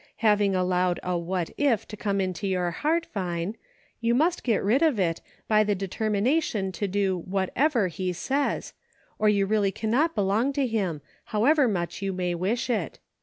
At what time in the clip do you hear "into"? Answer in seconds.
2.19-2.47